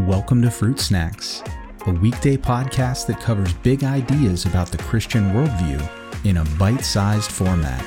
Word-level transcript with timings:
Welcome 0.00 0.42
to 0.42 0.50
Fruit 0.50 0.78
Snacks, 0.78 1.42
a 1.86 1.90
weekday 1.90 2.36
podcast 2.36 3.06
that 3.06 3.18
covers 3.18 3.54
big 3.54 3.82
ideas 3.82 4.44
about 4.44 4.70
the 4.70 4.76
Christian 4.76 5.30
worldview 5.30 5.82
in 6.26 6.36
a 6.36 6.44
bite 6.58 6.84
sized 6.84 7.32
format. 7.32 7.80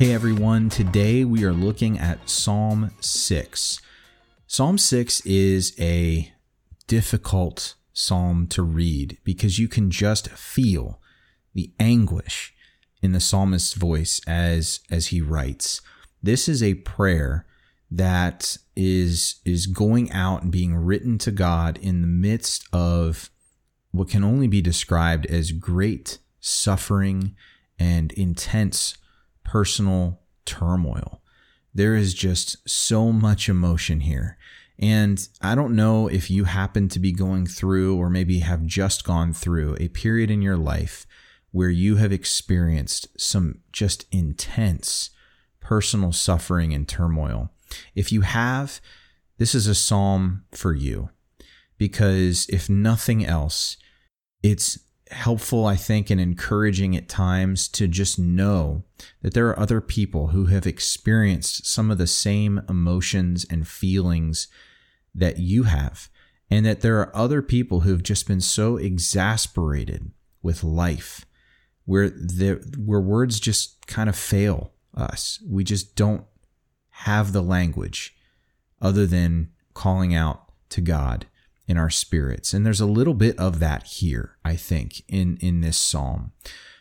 Hey 0.00 0.12
everyone, 0.12 0.70
today 0.70 1.24
we 1.24 1.44
are 1.44 1.52
looking 1.52 2.00
at 2.00 2.28
Psalm 2.28 2.90
6. 2.98 3.80
Psalm 4.48 4.76
6 4.76 5.20
is 5.24 5.72
a 5.78 6.33
difficult 6.94 7.74
psalm 7.92 8.46
to 8.46 8.62
read 8.62 9.18
because 9.24 9.58
you 9.58 9.66
can 9.66 9.90
just 9.90 10.28
feel 10.28 11.00
the 11.52 11.72
anguish 11.80 12.54
in 13.02 13.10
the 13.10 13.18
psalmist's 13.18 13.74
voice 13.74 14.20
as 14.28 14.78
as 14.92 15.08
he 15.08 15.20
writes. 15.20 15.82
This 16.22 16.48
is 16.48 16.62
a 16.62 16.74
prayer 16.74 17.46
that 17.90 18.56
is 18.76 19.40
is 19.44 19.66
going 19.66 20.12
out 20.12 20.44
and 20.44 20.52
being 20.52 20.76
written 20.76 21.18
to 21.18 21.32
God 21.32 21.78
in 21.78 22.00
the 22.00 22.06
midst 22.06 22.64
of 22.72 23.28
what 23.90 24.08
can 24.08 24.22
only 24.22 24.46
be 24.46 24.62
described 24.62 25.26
as 25.26 25.50
great 25.50 26.18
suffering 26.38 27.34
and 27.76 28.12
intense 28.12 28.96
personal 29.42 30.20
turmoil. 30.44 31.20
There 31.74 31.96
is 31.96 32.14
just 32.14 32.70
so 32.70 33.10
much 33.10 33.48
emotion 33.48 33.98
here. 33.98 34.38
And 34.78 35.26
I 35.40 35.54
don't 35.54 35.76
know 35.76 36.08
if 36.08 36.30
you 36.30 36.44
happen 36.44 36.88
to 36.88 36.98
be 36.98 37.12
going 37.12 37.46
through 37.46 37.96
or 37.96 38.10
maybe 38.10 38.40
have 38.40 38.66
just 38.66 39.04
gone 39.04 39.32
through 39.32 39.76
a 39.78 39.88
period 39.88 40.30
in 40.30 40.42
your 40.42 40.56
life 40.56 41.06
where 41.52 41.70
you 41.70 41.96
have 41.96 42.12
experienced 42.12 43.08
some 43.18 43.60
just 43.72 44.06
intense 44.10 45.10
personal 45.60 46.12
suffering 46.12 46.74
and 46.74 46.88
turmoil. 46.88 47.50
If 47.94 48.10
you 48.10 48.22
have, 48.22 48.80
this 49.38 49.54
is 49.54 49.66
a 49.66 49.74
psalm 49.74 50.44
for 50.50 50.74
you 50.74 51.10
because 51.78 52.46
if 52.48 52.68
nothing 52.68 53.24
else, 53.24 53.76
it's 54.42 54.78
helpful, 55.10 55.66
I 55.66 55.76
think, 55.76 56.10
and 56.10 56.20
encouraging 56.20 56.96
at 56.96 57.08
times 57.08 57.68
to 57.68 57.86
just 57.86 58.18
know 58.18 58.84
that 59.22 59.34
there 59.34 59.48
are 59.48 59.58
other 59.58 59.80
people 59.80 60.28
who 60.28 60.46
have 60.46 60.66
experienced 60.66 61.66
some 61.66 61.90
of 61.90 61.98
the 61.98 62.06
same 62.06 62.62
emotions 62.68 63.44
and 63.48 63.68
feelings 63.68 64.48
that 65.14 65.38
you 65.38 65.64
have, 65.64 66.08
and 66.50 66.64
that 66.66 66.80
there 66.80 66.98
are 67.00 67.14
other 67.14 67.42
people 67.42 67.80
who've 67.80 68.02
just 68.02 68.26
been 68.26 68.40
so 68.40 68.76
exasperated 68.76 70.10
with 70.42 70.64
life 70.64 71.24
where 71.84 72.08
the 72.08 72.54
where 72.78 73.00
words 73.00 73.38
just 73.38 73.86
kind 73.86 74.08
of 74.08 74.16
fail 74.16 74.72
us. 74.94 75.42
We 75.46 75.64
just 75.64 75.96
don't 75.96 76.24
have 76.88 77.32
the 77.32 77.42
language 77.42 78.16
other 78.80 79.06
than 79.06 79.50
calling 79.74 80.14
out 80.14 80.52
to 80.70 80.80
God 80.80 81.26
in 81.66 81.76
our 81.76 81.90
spirits. 81.90 82.52
And 82.52 82.64
there's 82.64 82.80
a 82.80 82.86
little 82.86 83.14
bit 83.14 83.38
of 83.38 83.58
that 83.60 83.84
here, 83.84 84.36
I 84.44 84.56
think, 84.56 85.02
in, 85.08 85.38
in 85.40 85.60
this 85.60 85.76
psalm. 85.76 86.32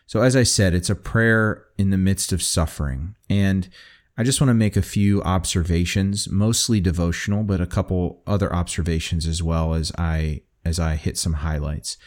So, 0.05 0.21
as 0.21 0.35
I 0.35 0.43
said, 0.43 0.73
it's 0.73 0.89
a 0.89 0.95
prayer 0.95 1.65
in 1.77 1.89
the 1.89 1.97
midst 1.97 2.33
of 2.33 2.43
suffering. 2.43 3.15
And 3.29 3.69
I 4.17 4.23
just 4.23 4.39
want 4.39 4.49
to 4.49 4.55
make 4.55 4.75
a 4.75 4.81
few 4.81 5.23
observations, 5.23 6.29
mostly 6.29 6.79
devotional, 6.79 7.43
but 7.43 7.61
a 7.61 7.65
couple 7.65 8.21
other 8.27 8.53
observations 8.53 9.25
as 9.25 9.41
well 9.41 9.73
as 9.73 9.91
I 9.97 10.41
as 10.65 10.79
I 10.79 10.95
hit 10.95 11.17
some 11.17 11.33
highlights. 11.33 11.97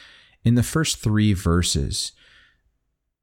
In 0.44 0.54
the 0.54 0.62
first 0.62 0.98
three 0.98 1.32
verses, 1.32 2.12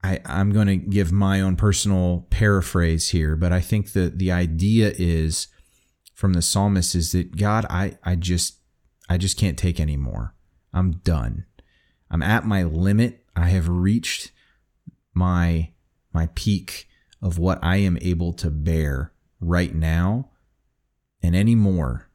I, 0.04 0.20
I'm 0.26 0.52
going 0.52 0.68
to 0.68 0.76
give 0.76 1.12
my 1.12 1.40
own 1.40 1.56
personal 1.56 2.28
paraphrase 2.30 3.10
here, 3.10 3.36
but 3.36 3.54
I 3.54 3.62
think 3.62 3.94
that 3.94 4.20
the 4.20 4.32
idea 4.32 4.94
is 4.98 5.48
from 6.14 6.34
the 6.34 6.42
psalmist 6.42 6.94
is 6.94 7.14
that 7.14 7.38
God, 7.38 7.66
I, 7.70 7.98
I 8.04 8.16
just 8.16 8.58
I 9.10 9.18
just 9.18 9.38
can't 9.38 9.58
take 9.58 9.80
anymore. 9.80 10.36
I'm 10.74 10.94
done. 10.94 11.46
I'm 12.10 12.22
at 12.24 12.46
my 12.46 12.64
limit. 12.64 13.26
I 13.36 13.48
have 13.48 13.70
reached 13.70 14.32
my 15.14 15.72
my 16.14 16.30
peak 16.36 16.88
of 17.22 17.40
what 17.40 17.58
I 17.64 17.78
am 17.78 17.98
able 18.02 18.34
to 18.34 18.52
bear 18.52 19.14
right 19.40 19.74
now. 19.74 20.30
And 21.22 21.36
any 21.36 21.56
more, 21.56 22.10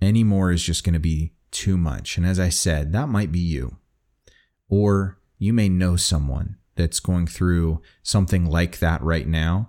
any 0.00 0.24
more 0.24 0.52
is 0.52 0.62
just 0.62 0.84
going 0.84 0.94
to 0.94 1.00
be 1.00 1.32
too 1.50 1.76
much. 1.76 2.16
And 2.16 2.24
as 2.24 2.40
I 2.40 2.48
said, 2.48 2.92
that 2.92 3.08
might 3.08 3.32
be 3.32 3.40
you. 3.40 3.76
Or 4.68 5.18
you 5.38 5.52
may 5.52 5.68
know 5.68 5.96
someone 5.96 6.56
that's 6.76 7.00
going 7.00 7.26
through 7.26 7.82
something 8.02 8.46
like 8.46 8.78
that 8.78 9.02
right 9.02 9.26
now. 9.26 9.68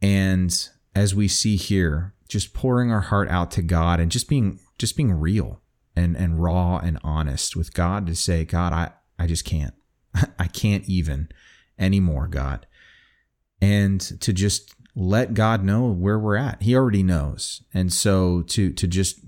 And 0.00 0.68
as 0.94 1.14
we 1.14 1.26
see 1.26 1.56
here, 1.56 2.14
just 2.28 2.54
pouring 2.54 2.92
our 2.92 3.00
heart 3.00 3.28
out 3.28 3.50
to 3.52 3.62
God 3.62 4.00
and 4.00 4.10
just 4.12 4.28
being 4.28 4.60
just 4.78 4.96
being 4.96 5.12
real 5.12 5.60
and 5.96 6.16
and 6.16 6.42
raw 6.42 6.78
and 6.78 6.98
honest 7.04 7.56
with 7.56 7.74
God 7.74 8.06
to 8.06 8.14
say, 8.14 8.44
God, 8.44 8.72
I 8.72 8.92
I 9.18 9.26
just 9.26 9.44
can't. 9.44 9.74
I 10.38 10.46
can't 10.46 10.84
even 10.88 11.28
anymore, 11.78 12.26
God. 12.28 12.66
And 13.60 14.00
to 14.20 14.32
just 14.32 14.74
let 14.94 15.34
God 15.34 15.64
know 15.64 15.90
where 15.90 16.18
we're 16.18 16.36
at. 16.36 16.62
He 16.62 16.74
already 16.74 17.02
knows. 17.02 17.62
And 17.72 17.92
so 17.92 18.42
to 18.42 18.72
to 18.72 18.86
just 18.86 19.20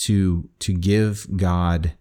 to 0.00 0.48
to 0.60 0.74
give 0.74 1.26
God 1.36 1.94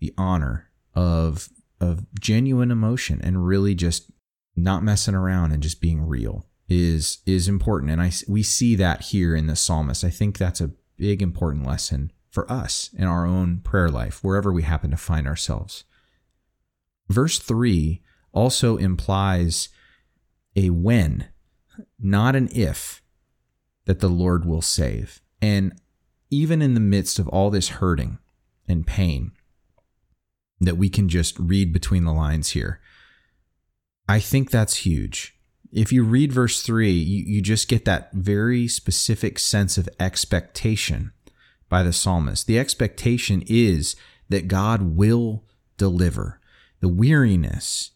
the 0.00 0.12
honor 0.16 0.70
of 0.94 1.48
of 1.80 2.06
genuine 2.18 2.70
emotion 2.70 3.20
and 3.22 3.46
really 3.46 3.74
just 3.74 4.10
not 4.56 4.82
messing 4.82 5.14
around 5.14 5.52
and 5.52 5.62
just 5.62 5.80
being 5.80 6.02
real 6.02 6.46
is 6.68 7.18
is 7.26 7.46
important 7.46 7.92
and 7.92 8.02
I 8.02 8.10
we 8.26 8.42
see 8.42 8.74
that 8.76 9.02
here 9.02 9.34
in 9.36 9.46
the 9.46 9.56
psalmist. 9.56 10.02
I 10.02 10.10
think 10.10 10.38
that's 10.38 10.60
a 10.60 10.72
big 10.96 11.22
important 11.22 11.66
lesson 11.66 12.10
for 12.36 12.52
us 12.52 12.90
in 12.92 13.04
our 13.04 13.24
own 13.24 13.60
prayer 13.64 13.88
life, 13.88 14.22
wherever 14.22 14.52
we 14.52 14.62
happen 14.62 14.90
to 14.90 14.96
find 14.98 15.26
ourselves. 15.26 15.84
Verse 17.08 17.38
3 17.38 18.02
also 18.34 18.76
implies 18.76 19.70
a 20.54 20.68
when, 20.68 21.28
not 21.98 22.36
an 22.36 22.50
if, 22.52 23.02
that 23.86 24.00
the 24.00 24.10
Lord 24.10 24.44
will 24.44 24.60
save. 24.60 25.22
And 25.40 25.80
even 26.28 26.60
in 26.60 26.74
the 26.74 26.80
midst 26.80 27.18
of 27.18 27.26
all 27.28 27.48
this 27.48 27.68
hurting 27.68 28.18
and 28.68 28.86
pain 28.86 29.32
that 30.60 30.76
we 30.76 30.90
can 30.90 31.08
just 31.08 31.38
read 31.38 31.72
between 31.72 32.04
the 32.04 32.12
lines 32.12 32.50
here, 32.50 32.82
I 34.06 34.20
think 34.20 34.50
that's 34.50 34.84
huge. 34.84 35.38
If 35.72 35.90
you 35.90 36.04
read 36.04 36.34
verse 36.34 36.60
3, 36.60 36.92
you, 36.92 37.24
you 37.24 37.40
just 37.40 37.66
get 37.66 37.86
that 37.86 38.12
very 38.12 38.68
specific 38.68 39.38
sense 39.38 39.78
of 39.78 39.88
expectation 39.98 41.12
by 41.68 41.82
the 41.82 41.92
psalmist. 41.92 42.46
The 42.46 42.58
expectation 42.58 43.42
is 43.46 43.96
that 44.28 44.48
God 44.48 44.96
will 44.96 45.44
deliver. 45.76 46.40
The 46.80 46.88
weariness 46.88 47.92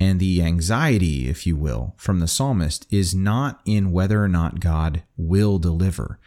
and 0.00 0.18
the 0.18 0.42
anxiety, 0.42 1.28
if 1.28 1.46
you 1.46 1.56
will, 1.56 1.94
from 1.96 2.20
the 2.20 2.28
psalmist 2.28 2.86
is 2.90 3.14
not 3.14 3.60
in 3.64 3.92
whether 3.92 4.22
or 4.22 4.28
not 4.28 4.60
God 4.60 5.02
will 5.16 5.58
deliver. 5.58 6.18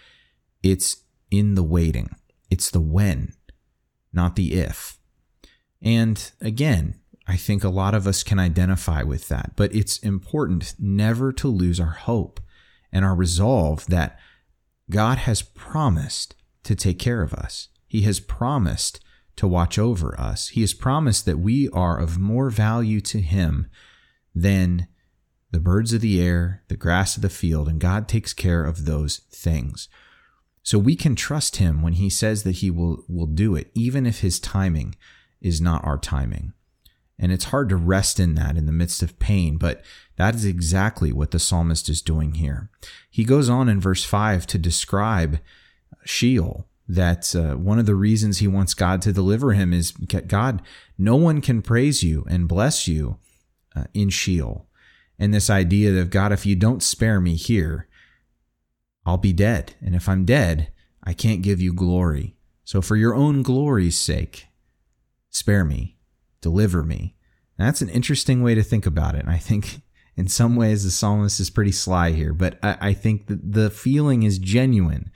It's 0.63 1.03
in 1.29 1.55
the 1.55 1.63
waiting. 1.63 2.09
It's 2.49 2.69
the 2.69 2.79
when, 2.79 3.33
not 4.13 4.35
the 4.35 4.53
if. 4.53 4.97
And 5.81 6.31
again, 6.39 6.95
I 7.27 7.37
think 7.37 7.63
a 7.63 7.69
lot 7.69 7.95
of 7.95 8.07
us 8.07 8.23
can 8.23 8.39
identify 8.39 9.03
with 9.03 9.27
that, 9.29 9.53
but 9.55 9.73
it's 9.73 9.97
important 9.99 10.75
never 10.79 11.33
to 11.33 11.47
lose 11.47 11.79
our 11.79 11.87
hope 11.87 12.39
and 12.91 13.03
our 13.03 13.15
resolve 13.15 13.85
that 13.87 14.19
God 14.89 15.17
has 15.19 15.41
promised 15.41 16.35
to 16.65 16.75
take 16.75 16.99
care 16.99 17.21
of 17.21 17.33
us. 17.33 17.69
He 17.87 18.01
has 18.01 18.19
promised 18.19 18.99
to 19.37 19.47
watch 19.47 19.77
over 19.79 20.19
us. 20.19 20.49
He 20.49 20.61
has 20.61 20.73
promised 20.73 21.25
that 21.25 21.39
we 21.39 21.69
are 21.69 21.99
of 21.99 22.17
more 22.17 22.49
value 22.49 23.01
to 23.01 23.21
Him 23.21 23.67
than 24.33 24.87
the 25.51 25.59
birds 25.59 25.93
of 25.93 26.01
the 26.01 26.21
air, 26.21 26.63
the 26.67 26.77
grass 26.77 27.15
of 27.15 27.21
the 27.21 27.29
field, 27.29 27.67
and 27.67 27.79
God 27.79 28.07
takes 28.07 28.33
care 28.33 28.65
of 28.65 28.85
those 28.85 29.19
things. 29.31 29.87
So 30.63 30.79
we 30.79 30.95
can 30.95 31.15
trust 31.15 31.57
Him 31.57 31.81
when 31.81 31.93
He 31.93 32.09
says 32.09 32.43
that 32.43 32.57
He 32.57 32.71
will, 32.71 33.03
will 33.07 33.27
do 33.27 33.55
it, 33.55 33.71
even 33.73 34.05
if 34.05 34.19
His 34.19 34.39
timing 34.39 34.95
is 35.41 35.61
not 35.61 35.85
our 35.85 35.97
timing. 35.97 36.53
And 37.17 37.31
it's 37.31 37.45
hard 37.45 37.69
to 37.69 37.77
rest 37.77 38.19
in 38.19 38.35
that 38.35 38.57
in 38.57 38.65
the 38.65 38.73
midst 38.73 39.01
of 39.01 39.19
pain, 39.19 39.57
but 39.57 39.83
that 40.17 40.35
is 40.35 40.43
exactly 40.43 41.13
what 41.13 41.31
the 41.31 41.39
psalmist 41.39 41.87
is 41.87 42.01
doing 42.01 42.33
here. 42.33 42.69
He 43.09 43.23
goes 43.23 43.47
on 43.47 43.69
in 43.69 43.79
verse 43.79 44.03
5 44.03 44.45
to 44.47 44.57
describe 44.57 45.39
Sheol. 46.03 46.67
That 46.87 47.35
uh, 47.35 47.55
one 47.55 47.79
of 47.79 47.87
the 47.87 47.95
reasons 47.95 48.37
he 48.37 48.47
wants 48.47 48.75
God 48.75 49.01
to 49.01 49.11
deliver 49.11 49.53
him 49.53 49.73
is 49.73 49.91
God, 49.91 50.61
no 50.99 51.15
one 51.15 51.41
can 51.41 51.63
praise 51.63 52.03
you 52.03 52.23
and 52.29 52.47
bless 52.47 52.87
you 52.87 53.17
uh, 53.75 53.85
in 53.95 54.09
Sheol. 54.09 54.67
And 55.17 55.33
this 55.33 55.49
idea 55.49 55.99
of 55.99 56.11
God, 56.11 56.31
if 56.31 56.45
you 56.45 56.55
don't 56.55 56.83
spare 56.83 57.19
me 57.19 57.35
here, 57.35 57.87
I'll 59.05 59.17
be 59.17 59.33
dead. 59.33 59.73
And 59.81 59.95
if 59.95 60.09
I'm 60.09 60.25
dead, 60.25 60.71
I 61.03 61.13
can't 61.13 61.41
give 61.41 61.61
you 61.61 61.73
glory. 61.73 62.35
So 62.63 62.81
for 62.81 62.95
your 62.95 63.13
own 63.13 63.43
glory's 63.43 63.97
sake, 63.97 64.47
spare 65.29 65.63
me, 65.63 65.97
deliver 66.41 66.83
me. 66.83 67.15
And 67.57 67.67
that's 67.67 67.81
an 67.81 67.89
interesting 67.89 68.41
way 68.41 68.55
to 68.55 68.63
think 68.63 68.85
about 68.85 69.15
it. 69.15 69.21
And 69.21 69.29
I 69.29 69.37
think 69.37 69.81
in 70.15 70.27
some 70.27 70.55
ways 70.55 70.83
the 70.83 70.91
psalmist 70.91 71.39
is 71.39 71.49
pretty 71.49 71.71
sly 71.71 72.11
here, 72.11 72.33
but 72.33 72.57
I, 72.63 72.77
I 72.81 72.93
think 72.93 73.27
that 73.27 73.53
the 73.53 73.69
feeling 73.69 74.23
is 74.23 74.39
genuine. 74.39 75.11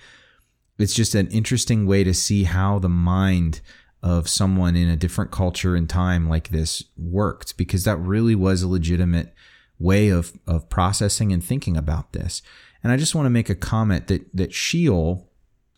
It's 0.80 0.96
just 0.96 1.14
an 1.14 1.28
interesting 1.28 1.86
way 1.86 2.04
to 2.04 2.14
see 2.14 2.44
how 2.44 2.80
the 2.80 2.90
mind 2.90 3.62
of 4.02 4.30
someone 4.30 4.76
in 4.76 4.90
a 4.90 4.96
different 4.96 5.30
culture 5.30 5.76
and 5.76 5.90
time 5.90 6.30
like 6.30 6.50
this 6.50 6.84
worked, 6.98 7.58
because 7.58 7.84
that 7.84 7.98
really 7.98 8.34
was 8.34 8.62
a 8.62 8.68
legitimate 8.68 9.34
way 9.78 10.10
of, 10.10 10.34
of 10.48 10.70
processing 10.70 11.32
and 11.34 11.44
thinking 11.44 11.76
about 11.76 12.14
this. 12.14 12.42
And 12.82 12.92
I 12.92 12.98
just 12.98 13.14
want 13.14 13.26
to 13.26 13.30
make 13.30 13.50
a 13.50 13.56
comment 13.56 14.08
that, 14.08 14.26
that 14.34 14.54
Sheol 14.54 15.30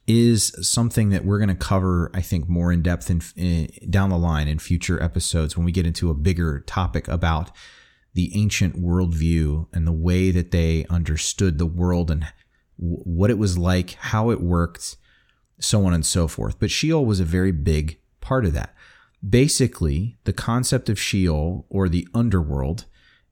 is 0.08 0.56
something 0.62 1.10
that 1.10 1.26
we're 1.26 1.40
going 1.40 1.50
to 1.50 1.56
cover, 1.56 2.12
I 2.14 2.22
think, 2.22 2.48
more 2.48 2.72
in 2.72 2.82
depth 2.82 3.10
in, 3.10 3.22
in, 3.36 3.70
down 3.90 4.10
the 4.10 4.18
line 4.18 4.48
in 4.48 4.60
future 4.60 5.02
episodes 5.02 5.56
when 5.56 5.66
we 5.66 5.72
get 5.72 5.86
into 5.86 6.10
a 6.10 6.16
bigger 6.16 6.60
topic 6.62 7.08
about 7.08 7.52
the 8.14 8.32
ancient 8.36 8.76
worldview 8.76 9.68
and 9.74 9.88
the 9.88 9.92
way 9.92 10.32
that 10.32 10.52
they 10.52 10.86
understood 10.90 11.58
the 11.58 11.66
world 11.66 12.12
and 12.12 12.28
what 12.82 13.30
it 13.30 13.38
was 13.38 13.58
like, 13.58 13.92
how 13.92 14.32
it 14.32 14.42
worked, 14.42 14.98
so 15.60 15.86
on 15.86 15.94
and 15.94 16.06
so 16.06 16.28
forth. 16.28 16.60
But 16.60 16.72
Sheol 16.72 17.06
was 17.06 17.20
a 17.20 17.26
very 17.26 17.52
big 17.52 18.00
part 18.20 18.44
of 18.44 18.54
that. 18.54 18.74
Basically, 19.28 20.18
the 20.24 20.34
concept 20.34 20.90
of 20.90 21.00
Sheol 21.00 21.66
or 21.70 21.88
the 21.88 22.08
underworld 22.14 22.86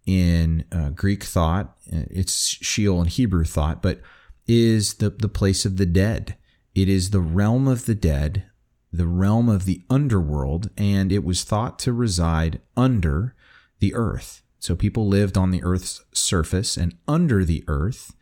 in 0.05 0.65
uh, 0.71 0.89
Greek 0.89 1.23
thought, 1.23 1.75
uh, 1.91 2.05
it's 2.11 2.57
Sheol 2.61 3.01
in 3.01 3.07
Hebrew 3.07 3.43
thought, 3.43 3.81
but 3.81 4.01
is 4.47 4.95
the, 4.95 5.09
the 5.09 5.29
place 5.29 5.65
of 5.65 5.77
the 5.77 5.85
dead. 5.85 6.35
It 6.75 6.87
is 6.87 7.09
the 7.09 7.19
realm 7.19 7.67
of 7.67 7.85
the 7.85 7.95
dead, 7.95 8.43
the 8.91 9.07
realm 9.07 9.49
of 9.49 9.65
the 9.65 9.83
underworld, 9.89 10.69
and 10.77 11.11
it 11.11 11.23
was 11.23 11.43
thought 11.43 11.79
to 11.79 11.93
reside 11.93 12.61
under 12.77 13.35
the 13.79 13.93
earth. 13.95 14.43
So 14.59 14.75
people 14.75 15.07
lived 15.07 15.37
on 15.37 15.51
the 15.51 15.63
earth's 15.63 16.03
surface, 16.13 16.77
and 16.77 16.97
under 17.07 17.43
the 17.43 17.63
earth 17.67 18.13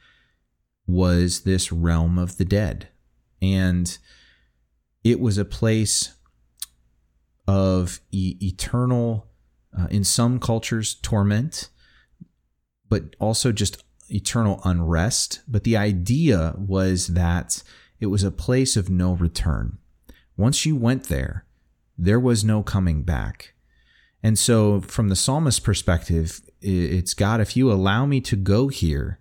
was 0.87 1.41
this 1.41 1.71
realm 1.71 2.17
of 2.17 2.37
the 2.37 2.45
dead. 2.45 2.87
And 3.41 3.97
it 5.03 5.19
was 5.19 5.37
a 5.37 5.45
place 5.45 6.13
of 7.47 7.99
e- 8.11 8.37
eternal, 8.41 9.27
uh, 9.77 9.87
in 9.91 10.03
some 10.03 10.39
cultures, 10.39 10.95
torment, 10.95 11.69
but 12.89 13.15
also 13.19 13.51
just 13.51 13.83
eternal 14.09 14.61
unrest. 14.63 15.41
But 15.47 15.63
the 15.63 15.77
idea 15.77 16.55
was 16.57 17.07
that 17.07 17.61
it 17.99 18.07
was 18.07 18.23
a 18.23 18.31
place 18.31 18.77
of 18.77 18.89
no 18.89 19.13
return. 19.13 19.77
Once 20.35 20.65
you 20.65 20.75
went 20.75 21.05
there, 21.05 21.45
there 21.97 22.19
was 22.19 22.43
no 22.43 22.63
coming 22.63 23.03
back. 23.03 23.53
And 24.23 24.37
so, 24.37 24.81
from 24.81 25.09
the 25.09 25.15
psalmist's 25.15 25.59
perspective, 25.59 26.41
it's 26.61 27.13
God, 27.13 27.39
if 27.39 27.55
you 27.55 27.71
allow 27.71 28.05
me 28.05 28.19
to 28.21 28.35
go 28.35 28.67
here, 28.67 29.19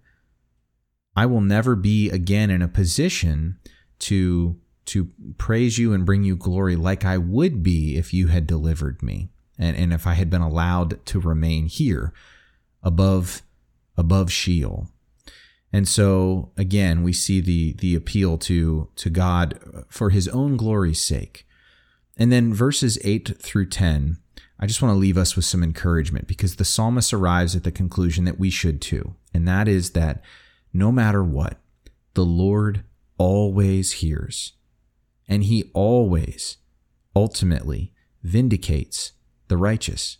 I 1.16 1.26
will 1.26 1.40
never 1.40 1.74
be 1.74 2.10
again 2.10 2.50
in 2.50 2.62
a 2.62 2.68
position 2.68 3.58
to 4.00 4.58
to 4.86 5.10
praise 5.36 5.78
you 5.78 5.92
and 5.92 6.06
bring 6.06 6.22
you 6.22 6.36
glory 6.36 6.76
like 6.76 7.04
I 7.04 7.18
would 7.18 7.62
be 7.62 7.96
if 7.96 8.14
you 8.14 8.28
had 8.28 8.46
delivered 8.46 9.02
me 9.02 9.30
and, 9.58 9.76
and 9.76 9.92
if 9.92 10.06
I 10.06 10.14
had 10.14 10.30
been 10.30 10.42
allowed 10.42 11.04
to 11.06 11.18
remain 11.18 11.66
here 11.66 12.12
above 12.82 13.42
above 13.96 14.30
Sheol. 14.30 14.88
And 15.72 15.88
so 15.88 16.52
again, 16.56 17.02
we 17.02 17.12
see 17.12 17.40
the 17.40 17.72
the 17.74 17.94
appeal 17.94 18.38
to 18.38 18.90
to 18.94 19.10
God 19.10 19.58
for 19.88 20.10
his 20.10 20.28
own 20.28 20.56
glory's 20.56 21.02
sake. 21.02 21.46
And 22.18 22.32
then 22.32 22.54
verses 22.54 22.98
8 23.04 23.36
through 23.42 23.68
10, 23.68 24.16
I 24.58 24.66
just 24.66 24.80
want 24.80 24.94
to 24.94 24.98
leave 24.98 25.18
us 25.18 25.36
with 25.36 25.44
some 25.44 25.62
encouragement 25.62 26.26
because 26.26 26.56
the 26.56 26.64
psalmist 26.64 27.12
arrives 27.12 27.54
at 27.54 27.62
the 27.62 27.70
conclusion 27.70 28.24
that 28.24 28.38
we 28.38 28.48
should 28.48 28.80
too. 28.80 29.16
And 29.34 29.46
that 29.46 29.68
is 29.68 29.90
that 29.90 30.22
no 30.76 30.92
matter 30.92 31.24
what, 31.24 31.58
the 32.14 32.24
Lord 32.24 32.84
always 33.18 33.92
hears. 33.92 34.52
And 35.26 35.44
he 35.44 35.70
always, 35.72 36.58
ultimately, 37.14 37.92
vindicates 38.22 39.12
the 39.48 39.56
righteous. 39.56 40.18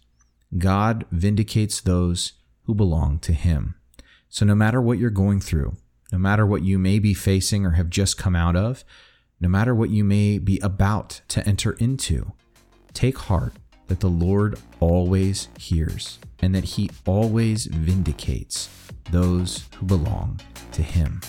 God 0.57 1.05
vindicates 1.11 1.81
those 1.81 2.33
who 2.63 2.75
belong 2.75 3.19
to 3.21 3.33
him. 3.33 3.75
So 4.29 4.45
no 4.45 4.55
matter 4.55 4.81
what 4.81 4.99
you're 4.99 5.11
going 5.11 5.41
through, 5.41 5.77
no 6.11 6.19
matter 6.19 6.47
what 6.47 6.63
you 6.63 6.79
may 6.79 6.99
be 6.99 7.15
facing 7.15 7.67
or 7.67 7.73
have 7.73 7.91
just 7.91 8.17
come 8.17 8.35
out 8.35 8.57
of, 8.57 8.85
no 9.41 9.49
matter 9.49 9.75
what 9.75 9.91
you 9.91 10.05
may 10.05 10.39
be 10.39 10.59
about 10.61 11.21
to 11.29 11.47
enter 11.47 11.73
into, 11.73 12.33
take 12.95 13.19
heart 13.19 13.53
that 13.87 14.01
the 14.01 14.09
Lord 14.09 14.59
always 14.81 15.49
hears 15.59 16.19
and 16.41 16.55
that 16.55 16.65
he 16.65 16.91
always 17.07 17.67
vindicates 17.67 18.69
those 19.11 19.65
who 19.77 19.87
belong 19.87 20.41
to 20.73 20.83
him. 20.83 21.21